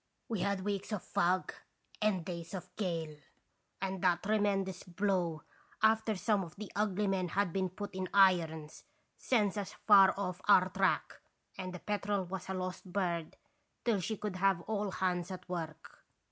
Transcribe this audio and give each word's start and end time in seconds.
We 0.27 0.39
had 0.39 0.61
weeks 0.65 0.91
of 0.91 1.03
fog 1.03 1.53
and 2.01 2.25
days 2.25 2.55
of 2.55 2.75
gale, 2.75 3.17
and 3.79 4.01
that 4.01 4.23
tremendous 4.23 4.81
blow, 4.81 5.43
after 5.83 6.15
some 6.15 6.43
of 6.43 6.55
the 6.55 6.71
ugly 6.75 7.05
men 7.05 7.27
had 7.27 7.53
been 7.53 7.69
put 7.69 7.93
in 7.93 8.09
irons, 8.11 8.83
sends 9.15 9.57
us 9.57 9.73
far 9.85 10.15
off 10.17 10.41
our 10.47 10.69
track, 10.69 11.21
and 11.55 11.71
the 11.71 11.77
Petrel 11.77 12.23
was 12.25 12.49
a 12.49 12.55
lost 12.55 12.91
bird 12.91 13.37
till 13.85 13.99
she 13.99 14.17
could 14.17 14.37
have 14.37 14.61
all 14.61 14.89
hands 14.89 15.29
at 15.29 15.47
work. 15.47 15.99